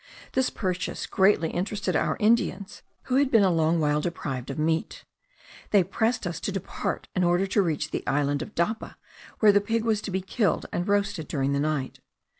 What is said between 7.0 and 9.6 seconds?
in order to reach the island of Dapa, where